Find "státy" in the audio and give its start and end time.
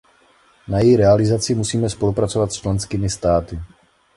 3.09-3.59